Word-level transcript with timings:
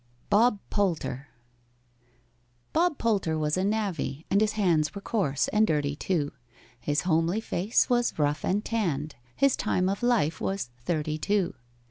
BOB 0.31 0.57
POLTER 0.71 1.27
BOB 2.73 2.97
POLTER 2.97 3.37
was 3.37 3.55
a 3.55 3.63
navvy, 3.63 4.25
and 4.31 4.41
His 4.41 4.53
hands 4.53 4.95
were 4.95 4.99
coarse, 5.01 5.47
and 5.49 5.67
dirty 5.67 5.95
too, 5.95 6.31
His 6.79 7.01
homely 7.01 7.39
face 7.39 7.87
was 7.87 8.17
rough 8.17 8.43
and 8.43 8.65
tanned, 8.65 9.13
His 9.35 9.55
time 9.55 9.87
of 9.87 10.01
life 10.01 10.41
was 10.41 10.71
thirty 10.85 11.19
two. 11.19 11.53